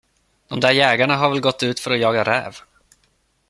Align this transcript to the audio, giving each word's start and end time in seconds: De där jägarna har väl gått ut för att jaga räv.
De 0.47 0.59
där 0.59 0.71
jägarna 0.71 1.15
har 1.15 1.29
väl 1.29 1.39
gått 1.41 1.63
ut 1.63 1.79
för 1.79 1.91
att 1.91 1.99
jaga 1.99 2.23
räv. 2.23 2.55